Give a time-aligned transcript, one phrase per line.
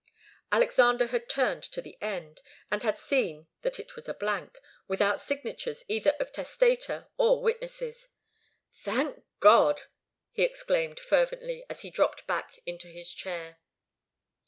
[0.51, 5.21] Alexander had turned to the end, and had seen that it was a blank, without
[5.21, 8.07] signatures either of testator or witnesses.
[8.73, 9.83] "Thank God!"
[10.31, 13.59] he exclaimed, fervently, as he dropped back into his chair.